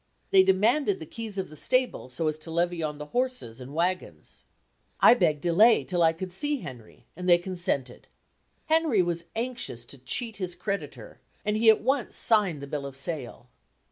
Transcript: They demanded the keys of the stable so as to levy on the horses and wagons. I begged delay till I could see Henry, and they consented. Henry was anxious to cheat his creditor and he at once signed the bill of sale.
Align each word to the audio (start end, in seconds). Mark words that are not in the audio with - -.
They 0.31 0.41
demanded 0.41 0.97
the 0.97 1.05
keys 1.05 1.37
of 1.37 1.51
the 1.51 1.55
stable 1.55 2.09
so 2.09 2.27
as 2.27 2.39
to 2.39 2.49
levy 2.49 2.81
on 2.81 2.97
the 2.97 3.05
horses 3.13 3.61
and 3.61 3.75
wagons. 3.75 4.45
I 4.99 5.13
begged 5.13 5.41
delay 5.41 5.83
till 5.83 6.01
I 6.01 6.11
could 6.11 6.33
see 6.33 6.61
Henry, 6.61 7.05
and 7.15 7.29
they 7.29 7.37
consented. 7.37 8.07
Henry 8.65 9.03
was 9.03 9.25
anxious 9.35 9.85
to 9.85 9.99
cheat 9.99 10.37
his 10.37 10.55
creditor 10.55 11.19
and 11.45 11.55
he 11.55 11.69
at 11.69 11.81
once 11.81 12.17
signed 12.17 12.61
the 12.63 12.65
bill 12.67 12.87
of 12.87 12.97
sale. 12.97 13.51